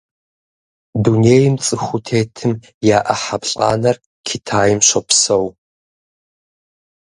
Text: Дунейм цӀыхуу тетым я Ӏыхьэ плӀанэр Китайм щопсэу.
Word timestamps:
Дунейм 1.03 1.55
цӀыхуу 1.65 2.01
тетым 2.05 2.53
я 2.97 2.99
Ӏыхьэ 3.07 3.37
плӀанэр 3.43 3.97
Китайм 4.27 4.79
щопсэу. 4.87 5.45